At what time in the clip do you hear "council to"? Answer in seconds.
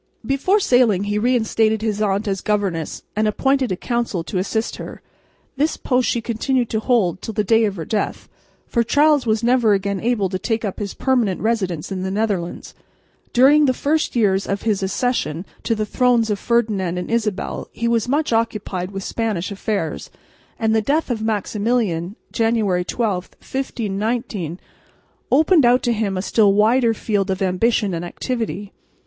3.75-4.39